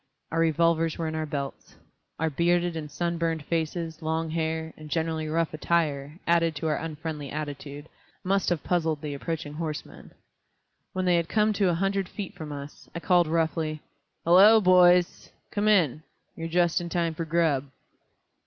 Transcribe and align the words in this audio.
Our 0.31 0.39
revolvers 0.39 0.97
were 0.97 1.07
in 1.07 1.13
our 1.13 1.27
belts. 1.27 1.75
Our 2.17 2.31
bearded 2.31 2.75
and 2.75 2.89
sun 2.89 3.19
burned 3.19 3.45
faces, 3.45 4.01
long 4.01 4.31
hair, 4.31 4.73
and 4.75 4.89
generally 4.89 5.27
rough 5.27 5.53
attire, 5.53 6.17
added 6.25 6.55
to 6.55 6.67
our 6.69 6.75
unfriendly 6.77 7.29
attitude, 7.29 7.87
must 8.23 8.49
have 8.49 8.63
puzzled 8.63 9.01
the 9.01 9.13
approaching 9.13 9.53
horsemen. 9.53 10.09
When 10.93 11.05
they 11.05 11.17
had 11.17 11.29
come 11.29 11.53
to 11.53 11.69
a 11.69 11.75
hundred 11.75 12.09
feet 12.09 12.33
from 12.33 12.51
us, 12.51 12.89
I 12.95 12.99
called 12.99 13.27
roughly, 13.27 13.83
"Helloa, 14.25 14.63
boys! 14.63 15.29
come 15.51 15.67
in. 15.67 16.01
You're 16.35 16.47
just 16.47 16.81
in 16.81 16.89
time 16.89 17.13
for 17.13 17.23
grub." 17.25 17.69